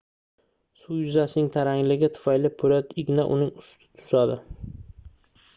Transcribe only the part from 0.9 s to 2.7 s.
yuzasining tarangligi tufayli